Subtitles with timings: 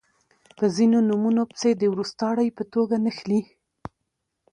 [0.57, 3.41] په ځینو نومونو پسې د وروستاړي په توګه نښلی